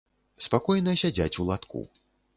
Спакойна 0.45 0.95
сядзяць 1.01 1.31
у 1.45 1.49
латку. 1.51 1.87